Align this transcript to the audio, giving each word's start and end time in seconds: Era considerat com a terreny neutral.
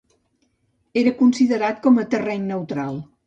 Era 1.01 1.13
considerat 1.19 1.83
com 1.85 2.01
a 2.01 2.05
terreny 2.15 2.49
neutral. 2.55 3.01